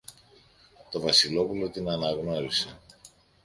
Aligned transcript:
Το 0.91 0.99
Βασιλόπουλο 0.99 1.69
την 1.69 1.89
αναγνώρισε. 1.89 2.79